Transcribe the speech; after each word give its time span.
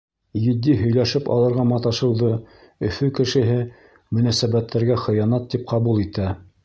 Етди 0.43 0.73
һөйләшеп 0.77 1.27
алырға 1.35 1.65
маташыуҙы 1.71 2.31
Өфө 2.89 3.11
кешеһе 3.21 3.59
мөнәсәбәттәргә 4.19 4.99
хыянат 5.03 5.47
тип 5.57 5.69
ҡабул 5.75 6.03
итә. 6.07 6.33